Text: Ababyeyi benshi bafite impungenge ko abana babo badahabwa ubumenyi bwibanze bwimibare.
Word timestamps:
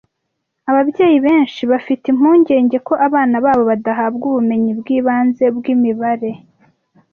Ababyeyi 0.69 1.17
benshi 1.27 1.61
bafite 1.71 2.05
impungenge 2.13 2.77
ko 2.87 2.93
abana 3.07 3.35
babo 3.45 3.63
badahabwa 3.71 4.25
ubumenyi 4.31 4.71
bwibanze 4.79 5.43
bwimibare. 5.57 6.29